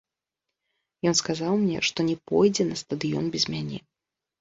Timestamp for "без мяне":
3.37-3.79